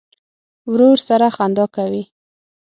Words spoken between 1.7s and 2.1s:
کوې.